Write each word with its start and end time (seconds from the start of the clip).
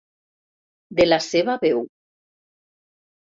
De 0.99 1.05
la 1.07 1.19
seva 1.25 1.57
veu. 1.65 1.83